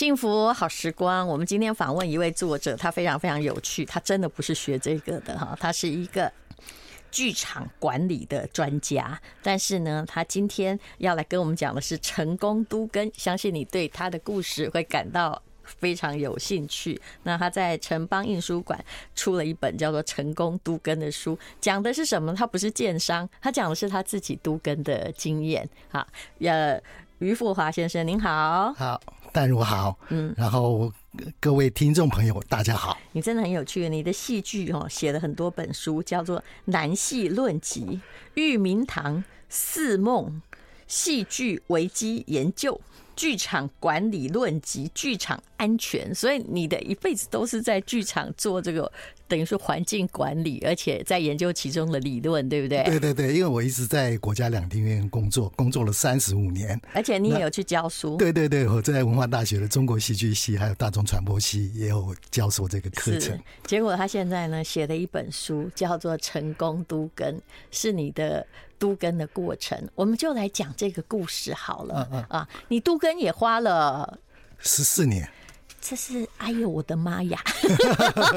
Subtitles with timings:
[0.00, 6.32] 幸福好时光，我们今天访问一位作者，他非常非常有趣，他真的不是学这个的哈，他是一个
[7.10, 16.98] 剧场管理的专家，但是呢，他今天要来跟我们讲的是成功都根，相信你对他的故事会感到非常有兴趣。
[17.24, 18.82] 那他在城邦印书馆
[19.14, 22.34] 出了一本叫做《成功都根》的书，讲的是什么？
[22.34, 25.68] 他不是建商，他讲的是他自己都根的经验。
[25.90, 26.06] 好，
[26.38, 26.82] 呃，
[27.18, 28.98] 俞复华先生您好，好，
[29.32, 30.92] 淡如好，嗯，然后
[31.38, 32.98] 各位听众朋友大家好。
[33.12, 37.80] 你真的很有趣，你的戏剧哦写了很多本书，叫做《南戏论集》
[38.34, 40.26] 《玉明堂四梦》
[40.86, 42.74] 《戏剧危机研究》。
[43.16, 48.90] 剧场管理论集剧场安全，所以你的一辈子都是在剧场做这个，
[49.30, 52.82] 等于说环境管理，而且在研究其中的理论，对不对？
[52.82, 58.16] 对对对，因为我一直在国家两厅院工作，工作了三十五年，而且你也有去教书。
[58.16, 63.38] 对对对，我在文化大学的中国戏剧系还有大众传播系也有教授这个课程。
[63.64, 67.34] 结果他现在呢写了一本书，叫做《成功都根》，
[67.70, 68.44] 是你的。
[68.80, 72.08] 都根的过程，我们就来讲这个故事好了。
[72.10, 74.18] 嗯嗯啊，你都根也花了
[74.58, 75.28] 十四年。
[75.80, 77.38] 这是哎呦我的妈呀！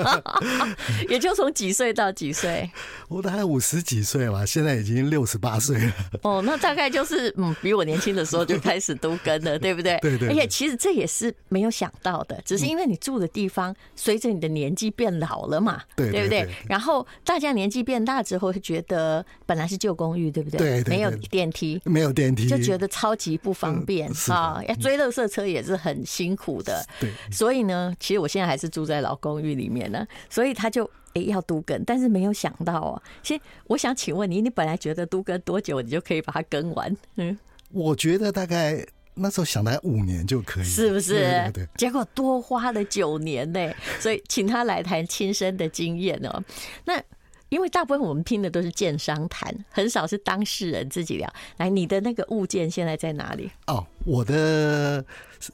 [1.09, 2.69] 也就从几岁到几岁？
[3.09, 5.93] 我大概五十几岁吧，现在已经六十八岁了。
[6.23, 9.99] 哦，那大概就是嗯，比我年轻的时候就开始都跟了， 对不对？
[9.99, 10.29] 对对。
[10.29, 16.47] 而且其实这也是没有想到的，只是因为你住的地方随着你的年纪变老了嘛，对不对？
[16.67, 20.57] 然后大家年纪变大之后，会觉得本来是旧公寓，对不对？
[20.57, 20.95] 对对。
[20.95, 24.61] 没有电梯，没有电梯，就觉得超级不方便啊！
[24.67, 26.85] 要追垃圾车也是很辛苦的。
[26.99, 27.11] 对。
[27.33, 33.01] 所以呢，其实我现在还是住在老公寓里面呢，所以他就哎要都更，但是没有想到哦。
[33.23, 36.95] 先，我想请问你，你本来觉得都更多久你就可以把它更完？
[37.15, 37.37] 嗯，
[37.71, 41.13] 我觉得大概那时候想来五年就可以，是不是？
[41.13, 41.67] 对对对。
[41.77, 46.43] 结果多花了九年呢，所以请他来谈亲身的经验哦。
[46.85, 47.01] 那。
[47.49, 51.33] 因为大部分我们听的都是建商谈，很少是当事人自己聊。
[51.57, 53.47] 来，你的那个物件现在在哪里？
[53.67, 55.05] 哦，我的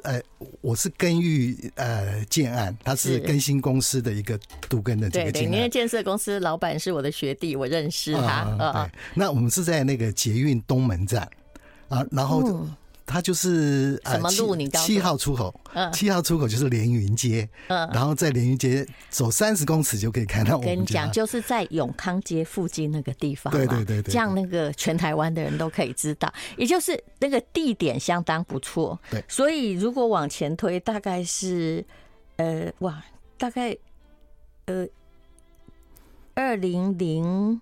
[0.04, 0.22] 呃，
[0.62, 5.50] 我是根玉呃建案，他是更新公司的一个杜根的这个建案。
[5.50, 8.44] 对对，因为建设公司老板是我的学弟，我认识他。
[8.74, 9.00] 对。
[9.14, 11.28] 那我们是在那个捷运东门站
[11.88, 12.68] 啊，然后。
[13.10, 14.54] 嗯它就是什么路？
[14.54, 15.60] 你七号出口，
[15.92, 20.64] 七号出口就是连云街，嗯，然后在连云街走三十公尺就可以看到我。
[20.64, 29.00] 跟你讲，就是在永康街附近那个地方，对对对对，这样那个全台湾的人都可以知道，也就是那个地点相当不错。
[29.10, 31.84] 对，所以如果往前推，大概是
[32.36, 33.04] 呃哇，
[33.40, 33.76] 大概
[34.66, 34.86] 呃
[36.36, 37.60] 二零零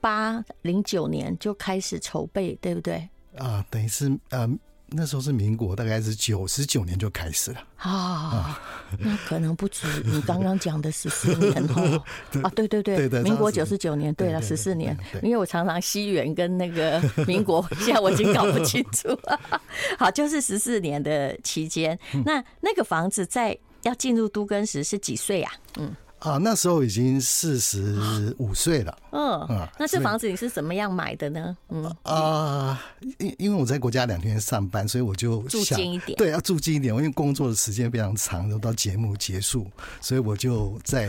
[0.00, 3.08] 八零九年就开始筹备，对不对？
[3.36, 4.48] 啊，等于是呃，
[4.88, 8.60] 那时候是民国，大概是九十九年就开始了啊。
[8.98, 12.04] 那可能不止你刚刚讲的十四年哦。
[12.44, 14.96] 啊，对对对，民国九十九年，对了，十四年。
[15.22, 19.40] 因为我常常西元跟那个民国， 现在我已经搞不清楚了。
[19.98, 25.52] 好，就是十四年的期间，那那个房子在要进入都更时是几岁啊？
[25.78, 25.96] 嗯。
[26.22, 28.96] 啊，那时候已经四十五岁了。
[29.10, 31.56] 嗯嗯，那这房子你是怎么样买的呢？
[31.68, 32.80] 嗯啊，
[33.18, 36.16] 因因为我在国家两天上班，所以我就住近一点。
[36.16, 36.94] 对，要住近一点。
[36.94, 39.66] 因为工作的时间非常长，都到节目结束，
[40.00, 41.08] 所以我就在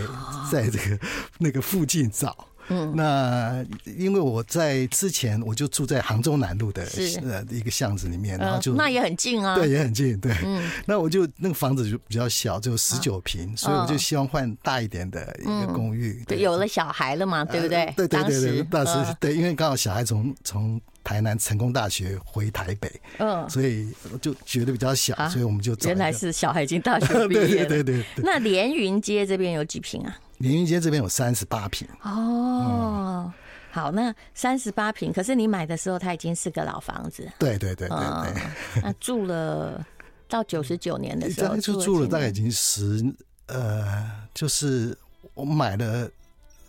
[0.51, 0.99] 在这个
[1.37, 2.35] 那个附近找。
[2.69, 6.83] 嗯，那因为我在之前我就住在杭州南路的
[7.23, 10.33] 呃一个巷子里面，然后就那也很近啊，对，也很近，对。
[10.43, 16.23] 嗯，那我就那个房子就比较小，只有十九坪，所以我就希望换大一点的一个公寓。
[16.27, 17.93] 对，有了小孩了嘛，对不对？
[17.97, 27.67] 对对对对，当时对，因为刚好小孩从从台南成功大学回台北，嗯，所以我就觉得比较小，所以我们就原来是小孩已经大学毕业了。
[27.67, 28.05] 对对对。
[28.23, 30.17] 那连云街这边有几平啊？
[30.39, 33.31] 连云街这边有三十八平哦，
[33.71, 39.85] 好，那三十八平，可是你买的时候它已经是个老房子，对对对对对，那住了
[40.27, 43.03] 到九十九年的时候就住了大概已经十
[43.47, 44.97] 呃，就是
[45.33, 46.09] 我买了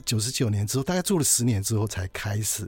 [0.05, 2.67] 九十九年之后，大概住了十年之后才开始，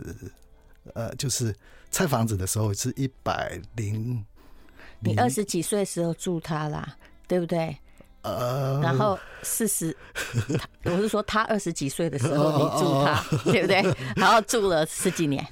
[0.95, 1.55] 呃，就是
[1.91, 4.25] 拆房子的时候是一百零，
[5.01, 7.77] 你二十几岁的时候住它啦，对不对？
[8.27, 9.97] 呃，然后四十，
[10.85, 13.83] 我是说他二十几岁的时候你住他，对不对？
[14.17, 15.47] 然后住了十几年，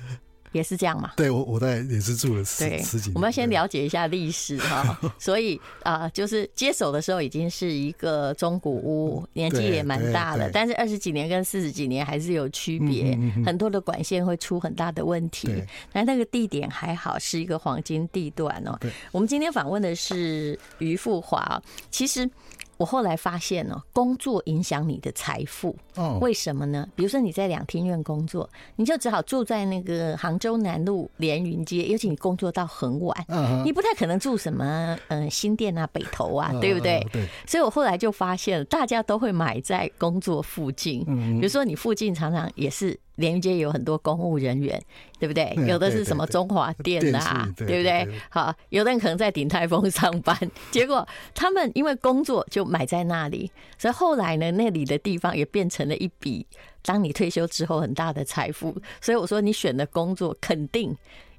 [0.52, 1.12] 也是这样嘛？
[1.16, 3.14] 对，我我在也是住了十十几年。
[3.14, 4.98] 我们要先了解一下历史哈。
[5.18, 10.48] 所以啊、呃，就是接手的时候已经是一个中古屋，年纪也蛮大了。
[10.52, 15.48] 但是二十几年跟四十几年还是有区别，很多的管线会出很大的问题。
[15.92, 18.78] 那那个地点还好，是一个黄金地段哦。
[19.10, 21.60] 我们今天访问的是于富华，
[21.90, 22.28] 其实。
[22.76, 25.74] 我后来发现哦，工作影响你的财富。
[25.96, 26.88] 哦，为什么呢？
[26.94, 33.26] 比如说你在两厅院工作，你就只好住在那个杭州南路连云街，尤其你工作到很晚，
[33.64, 37.06] 你不太可能住什么嗯新店啊、北投啊，对不对？
[37.12, 37.28] 对。
[37.46, 41.04] 所以我后来就发现，大家都会买在工作附近。
[41.06, 42.98] 嗯比如说你附近常常也是。
[43.16, 44.82] 连云街有很多公务人员，
[45.18, 45.54] 对不对？
[45.66, 48.08] 有的是什么中华电啊，对不对？
[48.28, 50.36] 好，有的人可能在鼎泰丰上班，
[50.70, 56.46] 结果他们因为工作就买在那里，所以后来呢，那里的地方也变成了一笔
[56.82, 58.76] 当你退休之后很大的财富。
[59.00, 60.96] 所以我说，你选的工作肯定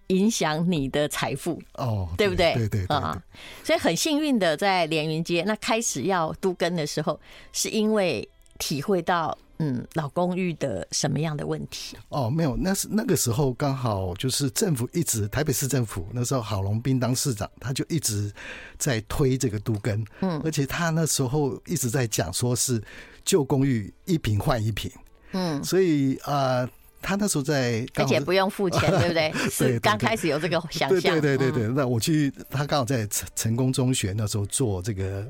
[0.07, 2.54] 影响你的财富哦，对不对？
[2.54, 3.21] 对对啊，
[3.63, 7.19] 所以很幸运的在连云街，那开始要都更的时候，
[7.51, 8.28] 是因为
[8.60, 9.38] 体会到。
[9.57, 11.96] 嗯，老公寓的什么样的问题？
[12.10, 18.30] 哦，没有，那是那个时候刚好就是政府一直台北市政府那时候郝龙斌当市长，他就一直
[18.78, 22.84] 在推这个都根，嗯，而且他那时候一直在讲说是
[23.24, 24.92] 旧公寓一平换一平，
[25.31, 26.69] 嗯，所以啊、呃，
[27.02, 29.31] 他那时候在而且不用付钱， 对不对？
[29.50, 35.25] 是刚开始有这个想象，对对对对，那我去他刚好在成成功中学那时候做这个。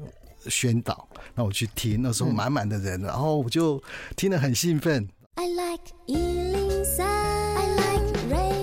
[0.49, 3.81] 宣导，那我去听，那时候满满的人，然后我就
[4.15, 5.07] 听得很兴奋。
[5.35, 8.55] I like 103, I like radio。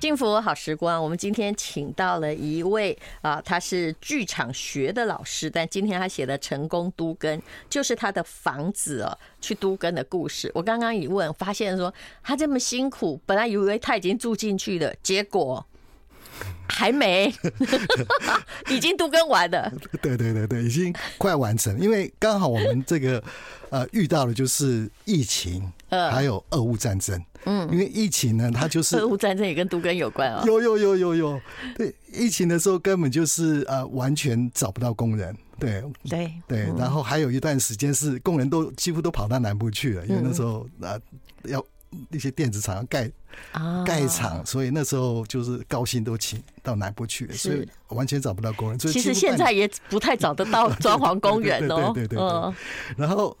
[0.00, 10.50] 幸福好时光，我们今天请到了一位啊，他是剧场学的老师，但今天他写的成功都根，就是他的房子哦，去都根的故事。
[10.54, 11.92] 我刚刚一问，发现说
[12.22, 15.66] 他这么辛苦，本来以为他已经住进去了，结果。
[16.68, 17.32] 还没，
[18.68, 19.72] 已经都跟完了。
[20.00, 21.78] 对对对对，已经快完成。
[21.78, 23.22] 因为刚好我们这个
[23.70, 27.22] 呃遇到的就是疫情，还有俄乌战争。
[27.46, 30.42] 嗯，因为疫情呢，它就是俄乌战争也跟都跟有关啊。
[30.46, 31.40] 有有有有有，
[31.76, 35.36] 对，疫情的时候根本就是呃完全找不到工人。
[35.58, 40.98] 对对对，然后还有一段时间是工人都几乎都跑到南部去了，因为那时候呃
[41.44, 41.64] 要。
[42.08, 43.10] 那些电子厂要盖
[43.52, 48.78] 啊盖厂，所以那时候就是高薪都请到南部去了，所以完全找不到工人。
[48.78, 51.92] 所以其实现在也不太找得到 装潢工人哦。
[51.94, 52.54] 对对对对。
[52.96, 53.36] 然后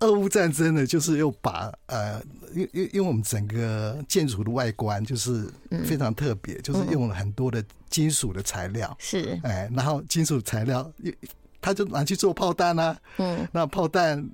[0.00, 2.22] 俄乌战争呢，就是又把呃，
[2.54, 5.48] 因因因为我们整个建筑的外观就是
[5.84, 8.96] 非常特别，就是用了很多的金属的材料。
[8.98, 9.38] 是。
[9.42, 11.12] 哎，然后金属材料又，
[11.60, 12.96] 他就拿去做炮弹啊。
[13.18, 13.46] 嗯。
[13.52, 14.28] 那炮弹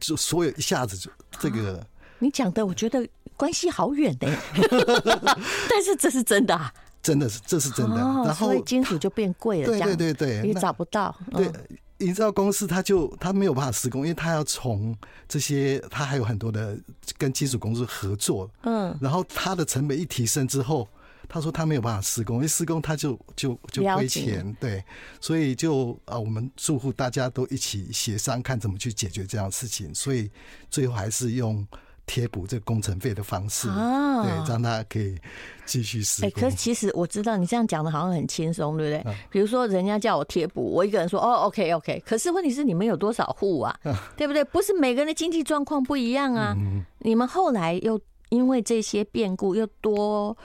[0.00, 1.84] 就所有一下子就这个。
[2.18, 3.06] 你讲的，我觉得
[3.36, 4.28] 关系好远呢，
[5.68, 6.72] 但是这是真的啊，
[7.02, 7.96] 真的是，这是真的。
[7.96, 11.14] 然后金属就变贵了，对对对对，你找不到。
[11.32, 11.50] 对，
[11.98, 14.96] 营造公司他就他没有办法施工，因为他要从
[15.28, 16.76] 这些，他还有很多的
[17.16, 20.88] 跟金属公司合作，嗯，然后他的成本一提升之后。
[21.28, 24.80] 他说他没有办法施工，因为施工他就就就亏钱，对，
[25.20, 30.30] 所以就啊，我们住户大家都一起协商，看怎么去解决这样的事情，所以
[30.70, 31.66] 最后还是用
[32.06, 35.18] 贴补这个工程费的方式，对，让他可以
[35.64, 36.28] 继续施工。
[36.28, 39.14] 哎，可是其实我知道你这样讲的好像很轻松，对不对？
[39.30, 43.78] 比如说人家叫我贴补，我一个人说哦，OK OK，可是问题是你们有多少户啊？
[44.16, 44.42] 对不对？
[44.44, 46.56] 不是每个人的经济状况不一样啊。
[47.00, 48.00] 你们后来又
[48.30, 50.36] 因为这些变故又多。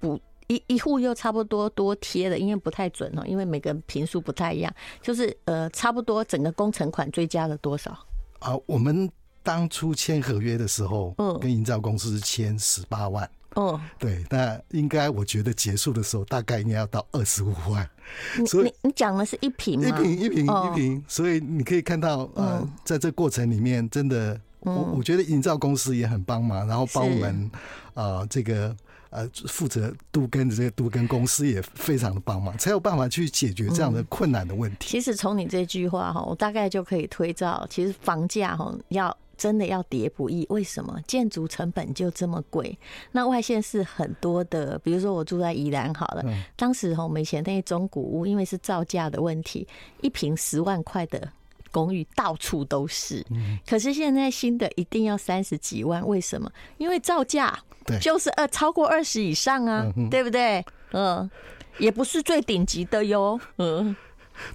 [0.00, 0.18] 补
[0.48, 7.96] 一一户又差不多多贴了，因为不太准哦，因为每个平数不太一样，就是呃，差不多整个工程款追加了多少？
[8.40, 9.08] 啊，我们
[9.42, 17.88] 当初签合约的时候，嗯，跟营造公司是签十八万，哦，对，那应该我觉得结束的时候大概应该要到二十五万。
[18.46, 19.88] 所以你你讲的是一瓶吗？
[19.88, 27.50] 一瓶一瓶一瓶，所以你可以看到，呃，在这过程里面，真的，我我觉得营造公司也很帮忙，然后帮我们
[27.94, 28.74] 啊这个。
[29.14, 34.88] 呃，负责都根的这个都根公司也非常的帮忙，才有办法去解决这样的困难的问题。
[34.88, 40.46] 其实从你这句话哈，我大概就可以推造，其实房价哈要真的要叠不易。
[40.50, 41.00] 为什么？
[41.08, 42.78] 建筑成本就这么贵。
[43.10, 46.22] 那外县是很多的，比如说我住在宜兰好了，
[46.54, 49.66] 当时哈我们以前那些中古屋，因为是造价的问题，
[50.00, 51.28] 一平十万块的。
[51.72, 53.24] 公寓到处都是，
[53.66, 56.52] 可是现在新的一定要三十几万，为什么？
[56.76, 57.58] 因为造价
[57.98, 60.62] 就是二超过二十以上啊，对不对？
[60.92, 61.30] 嗯，
[61.78, 63.96] 也不是最顶级的哟，嗯。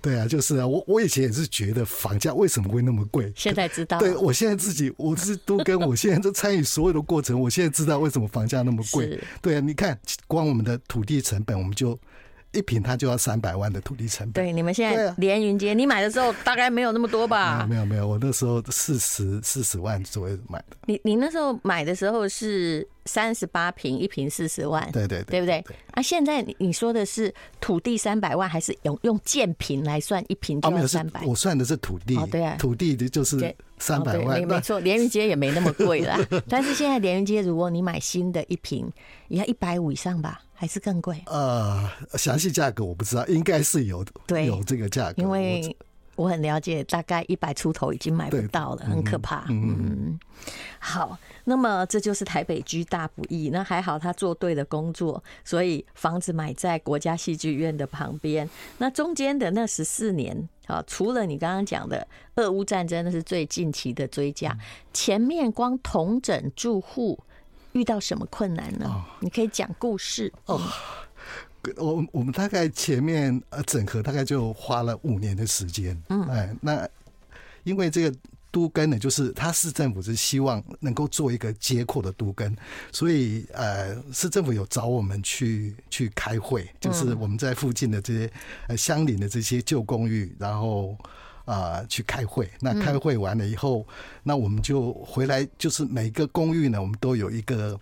[0.01, 3.99] 对啊，就是啊，我我以前也是觉得房价为什么会那么贵，现在知道。
[3.99, 9.19] 对，我现在自己我是都跟我现在在参与所有的过程，我现在知道为什么房价那么贵。
[9.41, 11.97] 对啊，你看光我们的土地成本，我们就。
[12.57, 14.43] 一平它就要三百万的土地成本。
[14.43, 17.67] 对，你们现在连云街，你买的时候大概没有那么多吧？
[17.69, 20.77] 没有没有，我那时候四十四十万左右买的。
[20.87, 25.63] 你你那时候买的时候是三十八平，一平四十万，对对对，对不对？
[25.91, 31.21] 啊，现在你说的是土地三百万，还是用用建平来算一平就要三百？
[31.25, 36.19] 我算的是土地，对啊，土地的就是三百万，没错，连云街也没那么贵啦。
[36.49, 38.91] 但是现在连云街，如果你买新的一平，
[39.27, 40.41] 也要一百五以上吧？
[40.59, 41.21] 还是更贵？
[41.27, 45.21] 呃，详细价格我不知道，应该是有对有这个价格。
[45.21, 45.77] 因为
[46.15, 49.45] 我很了解，大概一百出头已经买不到了，很可怕。
[49.49, 50.19] 嗯，嗯，
[50.79, 53.51] 好，那么这就是台北居大不易。
[53.51, 58.49] 那还好他做对了工作，所以房子买在国家戏剧院的旁边。
[58.79, 64.57] 那中间的那十四年啊，除了你刚刚讲的俄乌战争，那是最近期的追加，
[64.91, 67.19] 前面光同整住户。
[67.77, 68.87] 遇到什么困难呢？
[68.87, 70.59] 哦、你可以讲故事哦。
[71.75, 76.01] 我我们大概前面呃整合大概就花了五年的时间。
[76.09, 76.87] 嗯，哎，那
[77.63, 78.17] 因为这个
[78.49, 82.55] 都更呢，就是他市政府是希望能够做一个接阔的都更，
[82.91, 88.31] 所以呃市政府有找我们去去开会，就是我们在附近的这些
[88.67, 90.97] 呃相邻的这些旧公寓，然后。
[91.47, 92.47] 啊、呃，去开会。
[92.59, 97.79] 那开会完了以后，嗯、那我们就回来，就是每个公寓呢，我们都有一个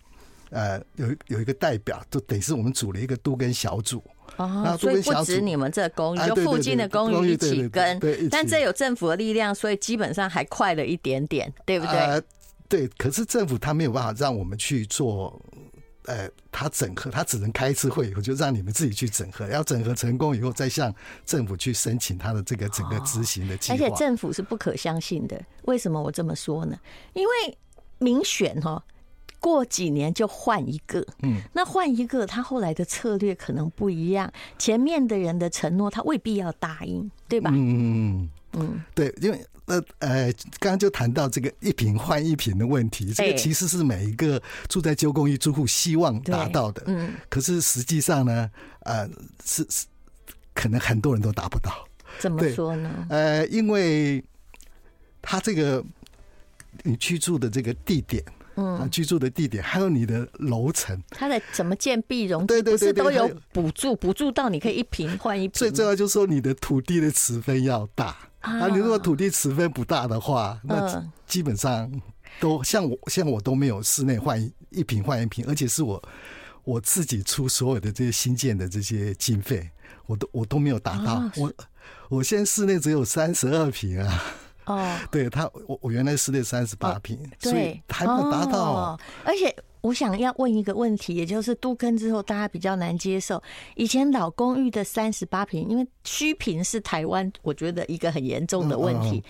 [0.52, 4.02] 呃，有有一个代表，就等于是我们组了一个都跟小组。
[4.38, 8.00] 哦，所以不止你们这公寓，就附近的公寓一起跟。
[8.30, 11.98] 但这有政府的力量，所以基本上还快了一点点，对不对？
[11.98, 12.22] 呃、
[12.70, 12.88] 对。
[12.98, 15.42] 可是政府他没有办法让我们去做。
[16.06, 19.48] 呃，他整合，他只能开一次会，我就让你们自己去整合。
[19.48, 20.94] 要整合成功以后，再向
[21.26, 23.76] 政府去申请他的这个整个执行的计划。
[23.76, 26.78] 而且政府是不可相信的，为什么我这么说呢？
[27.14, 27.58] 因为
[27.98, 28.84] 民选哈，
[29.40, 37.50] 过几年就换一个，嗯，那换一个，他后来的策略可能不一样，前面的人的承诺他未必要答应，对吧？
[37.54, 39.46] 嗯嗯嗯，对，因为。
[39.68, 48.50] 那呃，刚刚就谈到这个一坪换一坪的问题，这个其实是每一个住在旧公寓住户希望达到的，嗯，可是实际上呢，
[48.82, 49.10] 呃，
[49.44, 49.88] 是是
[50.54, 51.88] 可能很多人都达不到。
[52.20, 53.08] 怎么说呢？
[53.10, 54.24] 呃，因为
[55.22, 55.84] 他这个
[56.84, 58.24] 你居住的这个地点，
[58.58, 63.96] 嗯，居住的地点，还有你的楼层，它的怎么建蔽容对对对都有补助？
[63.96, 65.54] 补助到你可以一平换一平。
[65.54, 68.16] 最重要就是说你的土地的尺分要大。
[68.46, 71.92] 啊，你如果土地持分不大的话，那基本上
[72.40, 76.02] 都像我，像我都没有室内换一瓶换一瓶，而且是我
[76.64, 79.70] 我自己出所有的这些新建的这些经费，
[80.06, 81.30] 我都我都没有达到。
[81.38, 81.54] 我
[82.10, 84.24] 我现在室内只有三十二坪啊。
[84.66, 89.00] 哦，对他，我我原来室内三十八平，所以还没有达到。
[89.24, 89.56] 而且。
[89.86, 93.42] 我想要问一个问题，也就是都更之后，大家比较难接受。
[93.76, 99.24] 以前老公寓的三十八平，因为虚平是台湾，我觉得一个很严重的问题。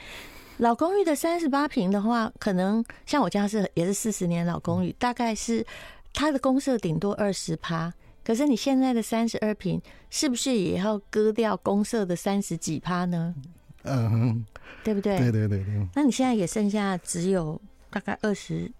[0.59, 5.65] 老公寓的三十八平的话，可能像我家是也是四十年老公寓，大概是
[6.13, 7.93] 它的公社顶多二十趴。
[8.24, 13.35] 可是你现在的三十二平，是不是也要割掉公社的三十几趴呢？
[13.83, 14.45] 嗯，
[14.85, 15.17] 对不对？
[15.17, 15.88] 对对对对。
[15.93, 17.59] 那你现在也剩下只有
[17.89, 18.71] 大概二十。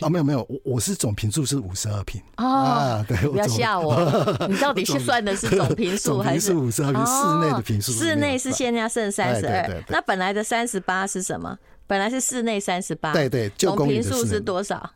[0.00, 3.94] 哦，没有没有，我我是总平数是五十二平哦，对，不要吓我，
[4.48, 7.06] 你到底是算的是总平数还是五十二平？
[7.06, 11.58] 室内的平数，室内是现在剩三十二，那本来的三十八是什么？
[11.86, 14.90] 本来是室内三十八，对对，总平数是多少？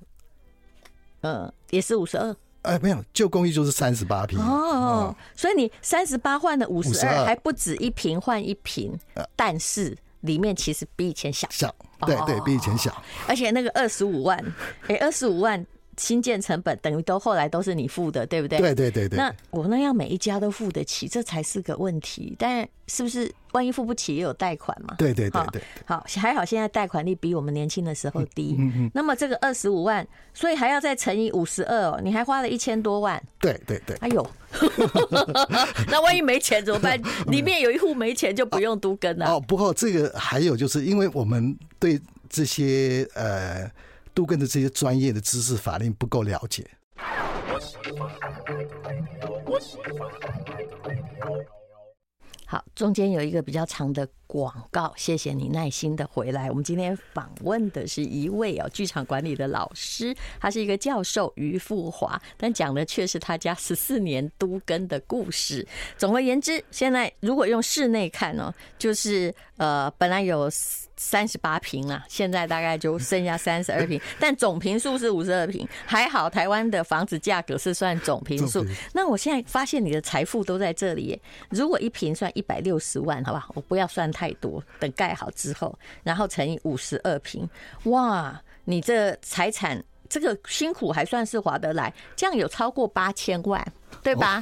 [1.23, 2.37] 嗯，也是五十二。
[2.63, 8.99] 哎，没有，旧公寓就是三十八平哦，所以你三十八换的五十二，还不止一平换一坪，
[9.37, 9.97] 但是。
[10.25, 12.93] 里面其实比以前小，小，对对，比以前小，
[13.27, 14.39] 而且那个二十五万，
[14.89, 15.65] 哎，二十五万
[15.97, 18.59] 新建成本等于都后来都是你付的，对不对？
[18.59, 19.17] 对对对对。
[19.17, 22.35] 那我那要每一家都付得起，这才是个问题。
[22.39, 24.95] 但是不是万一付不起也有贷款嘛？
[24.99, 25.63] 对对对对。
[25.87, 28.57] 好，还好现在贷款率比我们年轻的时候低。
[28.59, 28.91] 嗯嗯。
[28.95, 33.23] 那么这个二十五万，所以还要再乘以五十二哦，你还花了一千多万。
[33.41, 33.97] 对对对。
[34.01, 34.27] 哎呦。
[35.89, 37.01] 那万一没钱怎么办？
[37.27, 39.27] 里面有一户没钱就不用都跟了。
[39.27, 43.69] 哦，不过这个还有就是，因为我们对这些呃
[44.15, 46.65] 都更的这些专业的知识法令不够了解。
[52.47, 54.93] 好，中间有一个比较长的广告。
[54.97, 56.51] 谢谢你耐心的回来。
[56.51, 65.65] 我们今天访问的是一位哦剧场管理的老师，他是一个教授于富华，但讲的却是他家十四年都根的故事。
[65.97, 70.51] 总而言之，现在如果用室内看哦，就是呃本来有。
[70.97, 78.65] 三十八平啊，现在大概就剩下三十二平， 但总平数是五十二平，还好台湾的房子价格是算总平数。
[78.93, 87.49] 那我现在发现你的财富都在这里，如果一平算一百六十万，好吧，我不要算太多，等盖好之后，然后乘以五十二平，
[87.85, 89.83] 哇，你这财产。
[90.07, 93.67] 这个辛苦还算是划得来，这样有超过八千万，
[94.01, 94.41] 对吧？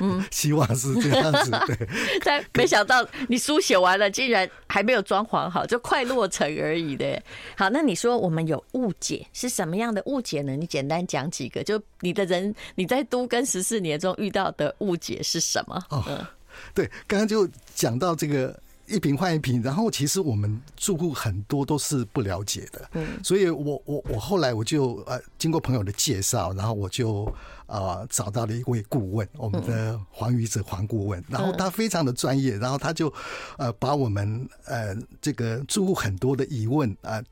[0.00, 1.50] 嗯， 希望是这样子。
[1.66, 1.88] 对，
[2.24, 7.22] 但没想到你书写完了，竟然还没有装潢好，就快落成而已的。
[7.56, 10.56] 好，那你说我们有误解是什么样的误解呢？
[10.56, 15.80] 你简单讲几个，就你的人你在都跟十四年中遇到的误解是什么？
[15.90, 16.26] 哦，
[16.74, 18.58] 对，刚刚就讲到这个。
[18.86, 27.32] 一瓶换一瓶，然后其实我们住户很多都是不了解的，嗯，所以我我我后来我就呃经过朋友的介绍，然后我就
[27.66, 33.12] 呃找到了一位顾问，我们的黄宇哲黄顾问，然后他非常的专业，然后他就
[33.56, 37.24] 呃把我们呃这个住户很多的疑问啊，呃，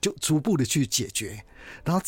[0.00, 1.38] 就逐步的去解决，
[1.84, 2.02] 然后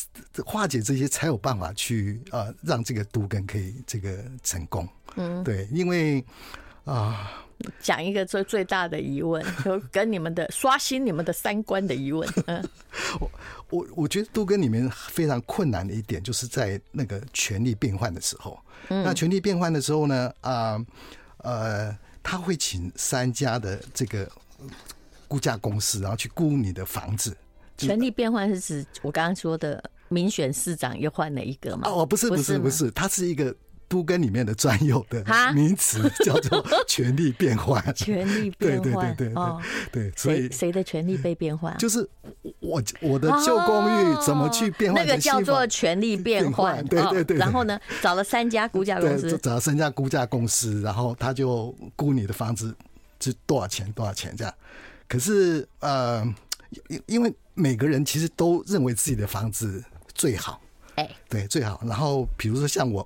[0.44, 6.24] 化解这些，才有办法去呃让这个都更可以这个成功，嗯，对，因为
[6.84, 7.46] 啊。
[7.78, 12.26] 讲一个最最大的疑问， 就跟你们的刷新你们的三观的疑问。
[12.46, 12.66] 嗯，
[13.20, 13.30] 我
[13.68, 18.58] 我我觉得都跟你们非常困难的一点，就是在那个权力变换的时候。
[18.88, 20.82] 嗯，那权力变换的时候呢，啊
[21.42, 24.26] 呃，他会请三家的这个
[25.28, 27.36] 估价公司，然后去估你的房子。
[27.76, 31.82] 权力变换是指我刚刚说的民选市长又换了一个吗？
[31.90, 33.54] 哦，不是不是不是，它是一个。
[33.90, 41.76] 都跟里面的专有的名词叫做 权力变换，权力变换，对对对对对，所以谁的权力被变换？
[41.76, 42.08] 就是
[42.60, 45.04] 我我的旧公寓怎么去变换？
[45.04, 47.36] 那个叫做权力变换，对对对。
[47.36, 52.72] 然后呢，找了三家估价公司，找了三家估价公司，然后他就估你的房子
[53.18, 54.54] 是多少钱多少钱这样。
[55.08, 56.24] 可是呃，
[56.86, 59.82] 因因为每个人其实都认为自己的房子
[60.14, 60.60] 最好，
[60.94, 61.82] 哎，对最好。
[61.84, 63.04] 然后比如说像我。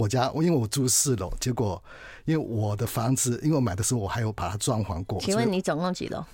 [0.00, 1.82] 我家，因为我住四楼，结果
[2.24, 5.20] 因为我的房子，因为我买的时候我还有把它装潢过。
[5.20, 6.24] 请问你总共几楼？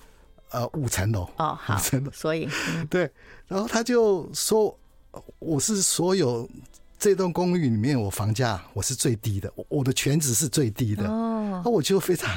[0.51, 1.29] 呃，五层楼。
[1.39, 2.11] 哦，好，五层楼。
[2.13, 3.11] 所以，嗯、对，
[3.49, 4.79] 然后他就说
[5.41, 6.49] 我是所有
[6.97, 11.09] 这栋公寓里面我房价我是最低的，我的全值是最低的。
[11.09, 12.31] 哦，那我就非常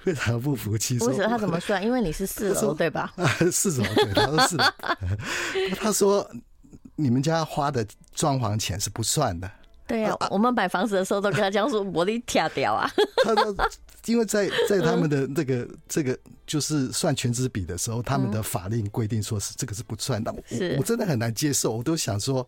[0.00, 0.96] 非常不服气。
[1.00, 1.82] 为什么他怎么算？
[1.82, 3.12] 因为你是 四楼对吧？
[3.16, 4.56] 啊， 四楼对，他说是。
[5.74, 6.30] 他说
[6.94, 9.50] 你们家花的装潢钱是不算的。
[9.88, 12.88] 对呀、啊啊，我们买房子的时候都跟他讲说，我得跳掉啊。
[13.24, 13.54] 他说，
[14.04, 20.30] 因为在在他们的这个这个就是算权值比的时候，他们的法令规定说是这个是不算的。
[20.30, 20.42] 我
[20.76, 22.46] 我真的很难接受，我都想说，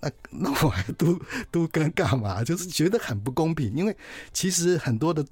[0.00, 1.18] 那那我还都
[1.50, 2.44] 都跟干嘛？
[2.44, 3.74] 就是觉得很不公平。
[3.74, 3.96] 因为
[4.34, 5.24] 其实很多的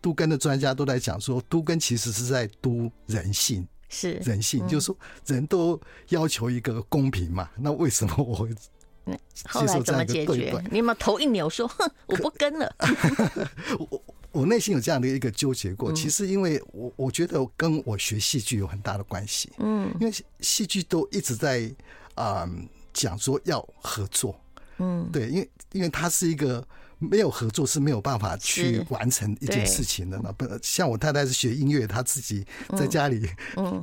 [0.00, 7.50] 都跟的专家都在讲说，都跟其实是在都人性，是人性，就是说人都要求一个公平嘛。
[7.58, 8.48] 那为什么我会？
[9.48, 10.62] 后来怎么解决？
[10.70, 12.74] 你有没有头一扭说：“哼，我不跟了。
[13.90, 15.92] ”我我内心有这样的一个纠结过。
[15.92, 19.50] 其实，因为我我觉得跟我学戏剧有很大的关系。
[19.58, 21.72] 嗯，因为戏剧都一直在
[22.14, 22.48] 啊
[22.92, 24.38] 讲说要合作。
[24.78, 26.66] 嗯，对，因为因为它是一个
[26.98, 30.30] 没有合作是没有办法去完成一件事情的嘛。
[30.32, 32.46] 不像我太太是学音乐，她自己
[32.78, 33.28] 在家里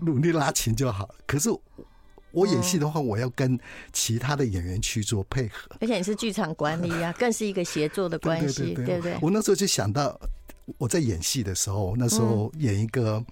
[0.01, 1.09] 努力拉琴就好。
[1.25, 1.49] 可是。
[2.37, 3.59] 我演戏的话，我要跟
[3.91, 9.17] 其他的演员去做配合，而且你是剧场管理啊，更是一个协作的关系，对不对？
[9.21, 10.15] 我那时候就想到，
[10.77, 13.23] 我在演戏的时候，那时候演一个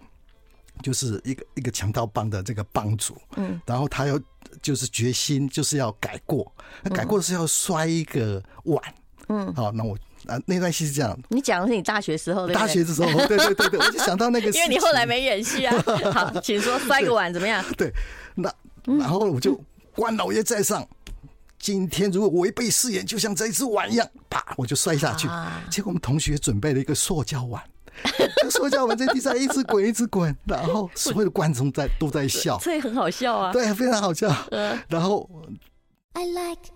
[0.82, 4.20] 就是一个一个强盗帮的这个帮主，嗯，然后他要
[4.60, 8.82] 就是决心就是要改过，那改过是要摔一个碗，
[9.28, 15.76] 嗯，好，那我啊那段戏是这样，你讲的是你大学时候的，大学的时候，对对对对，我就想到那个， 因为你后来没演戏啊，
[16.12, 17.64] 好，请说摔个碗怎么样？
[17.78, 17.94] 对，
[18.34, 18.52] 那。
[18.86, 19.60] 然后我就
[19.96, 20.88] 关老爷在上，
[21.60, 25.28] 今天如果违背誓言，就像这一只碗一样，啪，我就摔下去。
[25.70, 27.64] 结果我们同学准备了一个塑胶碗，
[28.50, 34.34] 塑胶碗在地上一直滚，一直滚，然后所有的观众在都在笑，这也很好笑啊，对，非常好笑。
[34.88, 35.30] 然后。
[36.18, 36.72] I like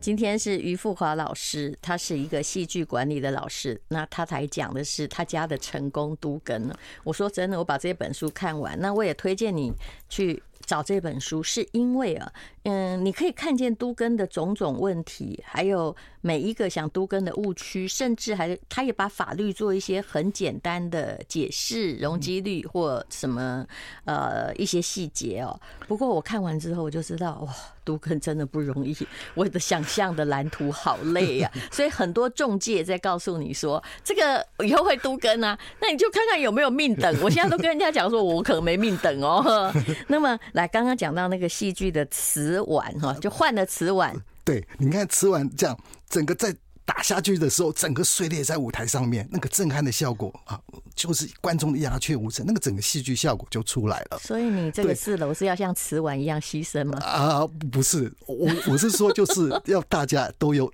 [0.00, 3.78] 今天是于富华老师，他是一个戏剧管理的老师。
[3.88, 6.74] 那他才讲的是他家的成功都更呢。
[7.02, 9.72] 我说真的，我把这本书看完，那我也推荐你
[10.08, 12.32] 去找这本书，是因为啊，
[12.64, 23.66] 嗯，你可以看见都根的种种问题，还有每一个想都根的误区，甚至还他也把法律做一些很简单的解释，容积率或什么
[24.04, 25.58] 呃一些细节哦。
[25.86, 28.94] 不过我看完之后，我就知道哇，都根真的不容易，
[29.34, 31.50] 我的想象的蓝图好累呀。
[31.72, 37.16] 所以很多中介在告诉你说，这个以后会都根啊，那你就看看有没有命等。
[37.22, 39.72] 我现在都跟人家讲说，我可能没命等哦。
[40.08, 40.38] 那么。
[40.52, 44.14] 来，刚刚讲到那个戏剧的瓷碗哈，就换了瓷碗。
[44.44, 50.58] 对，你看瓷碗这样，整个在打下去的时候，整个碎裂在舞台上面，那个震撼的效果啊，
[50.94, 54.18] 就是观众的鸦雀无声，那个整个戏剧效果就出来了。
[54.18, 56.98] 所以你这个四楼是要像瓷碗一样牺牲吗？
[57.00, 60.72] 啊，不是，我我是说，就是要大家都有。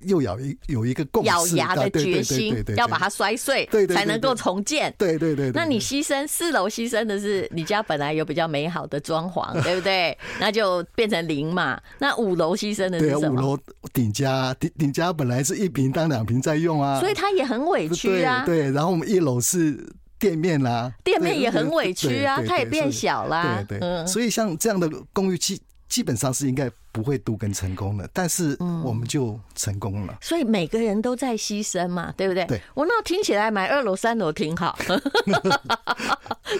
[0.00, 4.94] 又咬一有一个共识，咬牙的决心，要把它摔碎，对才能够重建。
[4.96, 10.16] 对对对，那你牺牲四楼，牺牲的是你家本来有比较美好的装潢， 对不对？
[10.38, 11.80] 那就变成零嘛。
[11.98, 13.30] 那五楼牺牲的是什么？
[13.30, 13.58] 五楼
[13.92, 18.44] 顶家顶顶家本来是一平当两平在用啊，所以他也很委屈啊。
[18.46, 19.86] 对，然后我们一楼是
[20.18, 23.62] 店面啦，店面也很委屈啊，它也变小啦。
[23.68, 26.70] 对对，所以像这样的公寓基基本上是应该。
[26.92, 30.12] 不会都跟成功的，但是我们就成功了。
[30.12, 32.44] 嗯、所以每个人都在牺牲嘛，对不对？
[32.46, 32.60] 对。
[32.74, 34.78] 我那听起来买二楼、三楼挺好，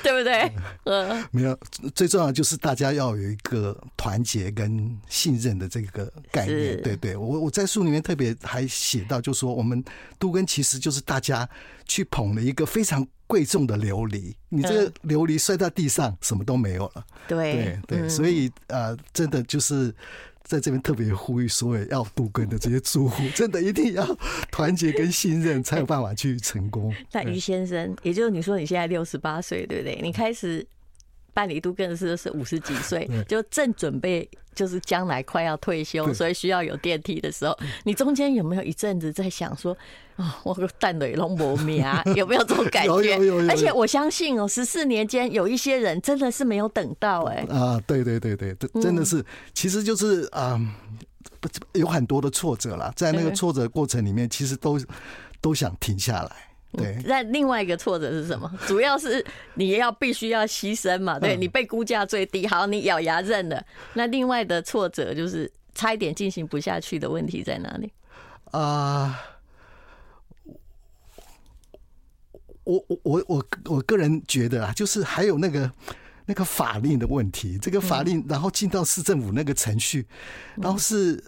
[0.02, 0.52] 对不对？
[0.84, 1.58] 嗯，没有，
[1.94, 6.58] 最重要就是大家要有一个团结跟信任的这个概念。
[6.58, 9.82] 是对对，我我在书里面特别还写到，就是说我们
[10.18, 11.48] 都跟其实就是大家
[11.86, 17.06] 去捧了一个非常贵重的琉璃，你这个琉璃摔到地上，什么都没有了。
[17.28, 19.94] 对对对，所以呃，真的就是。
[20.42, 24.04] 在这边特别呼吁所有要渡根的这些住户，真的一定要
[24.50, 26.92] 团结跟信任，才有办法去成功。
[27.12, 30.00] 那于先生，也就是你说你现在六十八岁，对不对？
[30.02, 30.66] 你开始。
[31.32, 39.76] 办理都更是是五十几岁，就正准备就是将来快要退休，所以需要有电梯的时候，你中间有没有一阵子在想说
[40.16, 42.94] 啊，我蛋磊龙磨灭啊，有没有这种感觉？
[42.96, 43.48] 有有有。
[43.48, 47.46] 而且我相信哦，十四年间有一些人真的是没有等到哎。
[47.48, 50.60] 啊，对对对对，真的是，其实就是啊，
[51.72, 54.78] 有很多的挫折啦，在那个挫折过程里面，其实都
[55.40, 56.49] 都想停下来。
[56.72, 58.48] 对，那另外一个挫折是什么？
[58.68, 63.64] 主要是你要必须要牺牲嘛，对，你被估价最低，好，你咬牙认了。
[63.94, 67.92] 那另外的挫折就是差一点进行不下去的问题在哪里？
[68.52, 69.20] 啊，
[72.64, 75.72] 我我我我我个人觉得啊，就是还有那个
[76.26, 80.06] 那个法令的问题，这个法令然后进到市政府那个程序，
[80.56, 81.22] 然后是。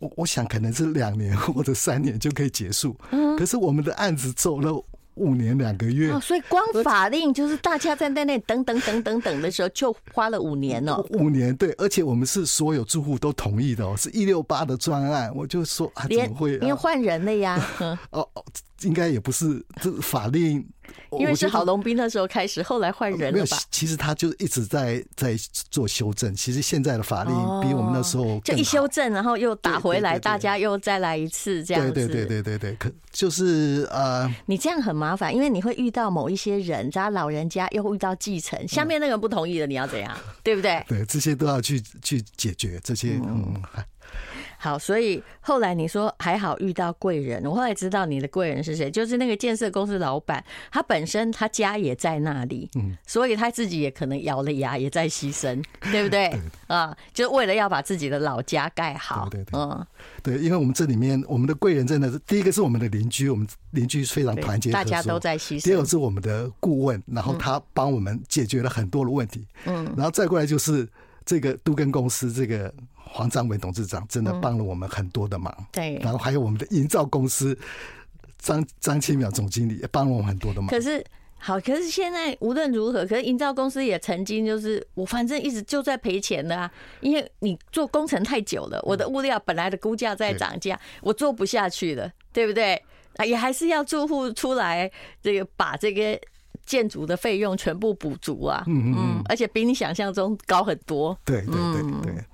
[0.00, 2.96] 我我想可能是两年或者三年就可以结束，
[3.38, 4.72] 可是我们的案子走了
[5.14, 10.98] 五年两个月，所以光法令就是大家在那等等等等等的时候就花了五年了。
[11.10, 16.54] 五年对，而且我们是所有住户都同意的哦，是一六八的专案，我就说啊，怎么会？
[16.54, 17.62] 因为换人了呀。
[18.10, 18.44] 哦哦。
[18.84, 20.64] 应该也不是这法令，
[21.18, 23.58] 因为是郝龙斌那时候开始，后来换人了吧？
[23.70, 25.36] 其实他就一直在在
[25.70, 26.34] 做修正。
[26.34, 31.92] 其实现在的法令比我们那时候就一修正，然后又打回来，大家又再来一次这样子。
[31.92, 40.16] 对对对对对，可就是呃，你这样很麻烦，因为你会遇到某一些人，他老人家又遇到继承，下面那个人不同意了，你要怎样？
[40.42, 40.84] 对不对？
[40.88, 43.60] 对，这些都要去去解决这些嗯。
[44.62, 56.32] 好，所以后来你说还好遇到贵人，我后来知道你的贵人是谁，就是那个建设公司老板，他本身他家也在那里，嗯，所以他自己也可能咬了牙也在牺牲，对不对？
[56.68, 59.84] 啊，就为了要把自己的老家盖好，对对，嗯，
[60.22, 65.64] 对，因为我们这里面我们的贵人真的是第一个是我们的邻居，我们邻居非常团结，大家都在牺牲。
[65.64, 70.88] 第二个是我们的顾问，然后他帮我们解决了很多的问题，嗯，然后再过来就是
[71.26, 72.72] 这个都跟公司这个。
[73.04, 77.56] 黄章伟董事长真的帮了我们很多的忙，对，然后还有我们的营造公司
[78.38, 80.68] 张张清淼总经理也帮了我们很多的忙。
[80.68, 81.04] 可是
[81.36, 92.82] 好，可是现在无论如何，可是营造公司也曾经就是我反正一直就在赔钱的啊，因为你做工程太久了，我的物料本来的估价在涨价，我做不下去了，对不对？
[93.16, 94.90] 啊，也还是要住户出来
[95.22, 96.18] 这个把这个。
[96.64, 101.18] 建筑的费用全部补足啊，嗯嗯，而且比你想象中高很多。
[101.24, 102.24] 对对对对。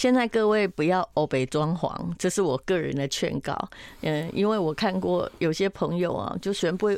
[0.00, 3.54] 现在各位不要欧北装潢，这是我个人的劝告。
[4.00, 6.88] 嗯，因为我看过有些朋友啊，就全部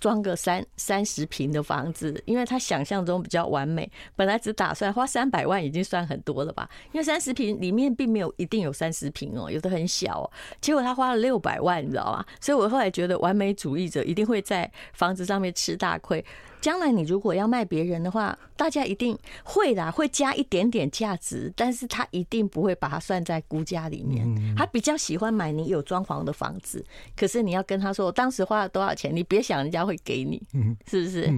[0.00, 6.66] 装个三三十平的房子，因为他想象中比较完美，本来只打算花三百万已经算很多了吧？
[6.92, 10.30] 因为三十平里面并没有一定有三十平哦，有的很小。
[10.58, 12.24] 结果他花了六百万，你知道吗？
[12.40, 16.24] 所以我后来觉得，完美主义者一定会在房子上面吃大亏。
[16.60, 24.26] 将来你如果要卖别人的话，大家一定会啦，会加一点点价值，但是他一定不会把它算在估价里面。
[24.56, 30.42] 他比较喜欢买你有装潢的房子，可是你要跟他说，我当时花了多少钱，你别想人家会给你，
[30.86, 31.32] 是不是？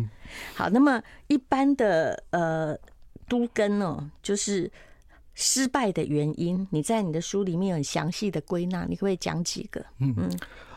[0.55, 2.75] 好，那么一般的呃
[3.29, 4.71] 都更哦，就是
[5.35, 9.85] 失败的原因，你在你的书里面很详细的归纳，你可不可以讲几个？
[9.99, 10.31] 嗯嗯，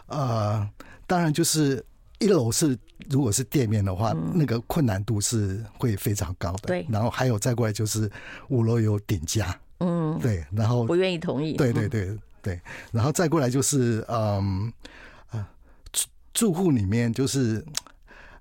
[0.07, 0.69] 呃，
[1.07, 1.85] 当然就是。
[2.21, 2.77] 一楼是
[3.09, 6.67] 如果是店面的话，那个困难度是会非常高的。
[6.67, 8.09] 对，然后还有再过来就是
[8.49, 11.53] 五楼有顶加，嗯，对，然后不愿意同意。
[11.53, 14.71] 对对对对，然后再过来就是嗯
[15.31, 15.49] 啊
[15.91, 17.65] 住住户里面就是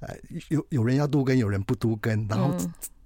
[0.00, 0.14] 呃
[0.48, 2.54] 有有人要都跟，有人不都跟，然后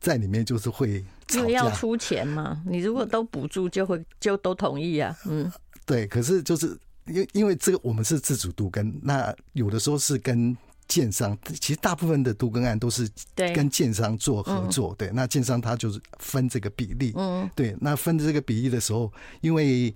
[0.01, 1.51] 在里面就是会吵架。
[1.51, 2.61] 要出钱嘛？
[2.67, 5.17] 你如果都补助，就会就都同意啊。
[5.27, 5.49] 嗯，
[5.87, 6.77] 对，可是就是。
[7.07, 10.57] 因因为这个我们是自主都跟，那有的时候是跟
[10.89, 19.95] 建商，其实大部分的都更案都是跟建商做合作，对，那建商他就是分这个比例，嗯，对，那分这个比例的时候，因为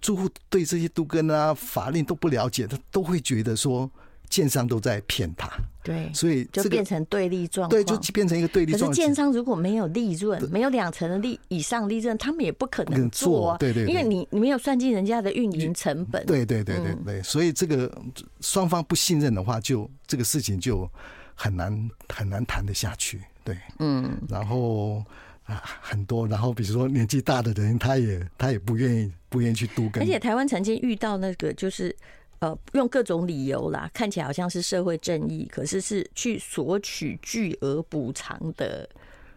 [0.00, 3.90] 住户对这些都更啊法令都不了解，他都会觉得说。
[4.32, 5.46] 建商都在骗他，
[5.82, 8.72] 对，所以就变成对立状况，对，就变成一个对立。
[8.72, 17.92] 可是建商如果没有利润，没有两成的利以上利润，他们也不可能做啊，对对，因为你你没有算进人家的运营成本，对对对对对，所以这个
[18.40, 20.90] 双方不信任的话，就这个事情就
[21.34, 25.04] 很难很难谈得下去，对，嗯，然后
[25.44, 31.94] 啊很多，然后比如说年纪大的人，他也他也不愿意不愿意去都跟，而且台湾曾经遇到那个就是。
[32.42, 38.88] 呃，用各种理由啦，看起来好像是社会正义，可是是去索取巨额补偿的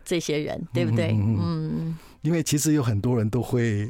[0.04, 1.12] 这些人，对不对？
[1.12, 3.90] 嗯，嗯，因为其实有很多人都会。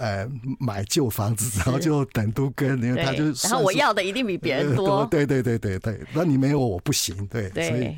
[0.00, 0.26] 呃，
[0.58, 7.68] 买旧房子，然后就等都跟，因为他就然后我要的一定比别人多，对对对对对，那你没有我不行，对对。
[7.68, 7.96] 所以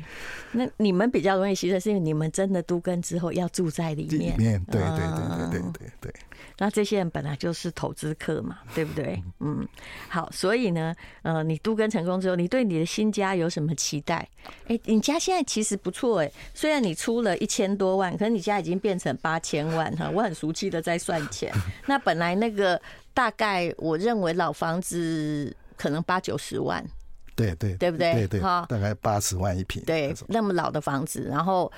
[0.51, 6.13] 那你们比较容易牺牲，是因为你们真的都跟之后要住在里面，里面，对对对对对对对。
[6.59, 9.21] 那这些人本来就是投资客嘛， 对不对？
[9.39, 9.67] 嗯，
[10.07, 14.27] 好，所以呢，呃，你都跟成功之后，你对你的新家有什么期待？
[14.67, 21.51] 哎，你家现在其实不错哎，虽然你出了一千多万，可是你家已经变成八千万哈，我很熟悉的在算钱。
[21.87, 22.79] 那本来那个
[23.13, 26.83] 大概，我认为老房子可能八九十万，
[27.35, 28.13] 对对对不对？
[28.13, 29.83] 对对，大概八十万一平。
[29.83, 31.71] 对，那么老的房子，然后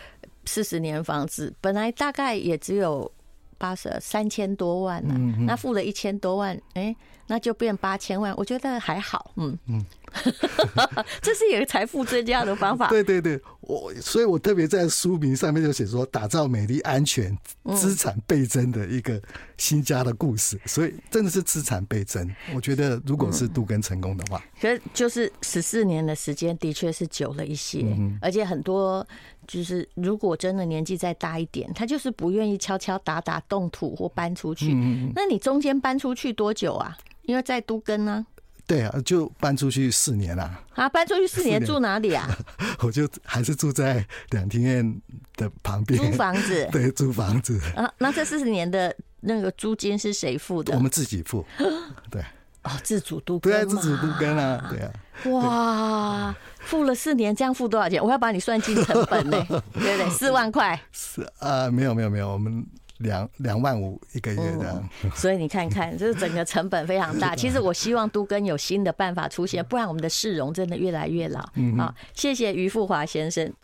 [0.46, 3.12] 四十年房子，本来大概也只有
[3.58, 6.96] 八十三千多万呢，那付了一千多万，哎，
[7.28, 9.86] 那就变八千万，我觉得还好，嗯嗯。
[11.22, 12.88] 这是一个财富增加的方法。
[12.90, 17.38] 对对对，我所以，我特别在书名上面就写说，打造美丽、安全、
[17.76, 19.22] 资产倍增的一个
[19.58, 20.58] 新家的故事。
[20.66, 22.34] 所以，真的是资产倍增。
[22.54, 27.86] 我觉得，如果是杜根成功的话，可是就是十四年的时间，的确是久了一些。
[28.22, 29.06] 而且很多
[29.46, 34.74] 就是，如果真的年纪再大一点，他就是不愿意敲敲打打动土或搬出去。
[35.14, 36.98] 那你中间搬出去多久啊？
[37.28, 38.26] 因为在都根呢。
[38.68, 40.60] 对啊，就搬出去四年了。
[40.74, 42.28] 啊，搬出去四年住哪里啊？
[42.82, 45.02] 我就还是住在两厅院
[45.36, 46.02] 的旁边。
[46.02, 46.68] 租房子。
[46.74, 47.62] 对，租房子。
[47.76, 50.74] 啊，那这四十年的那个租金是谁付的？
[50.74, 51.46] 我们自己付。
[52.10, 52.24] 对。
[52.64, 53.54] 哦，自主都根。
[53.54, 54.92] 对，自主都根啊，对啊。
[55.30, 58.04] 哇，付了四年，这样付多少钱？
[58.04, 60.10] 我要把你算进成本呢， 对不对？
[60.10, 60.82] 四万块。
[60.92, 62.66] 是啊，没有没有没有，我们。
[63.00, 67.36] 两两万五一个月的，嗯， 所以你看看，这整个成本非常大。
[67.38, 71.42] 其实我希望都更有新的办法出现，不然我们的市容真的越来越老。
[71.78, 73.52] 好，谢谢于富华先生。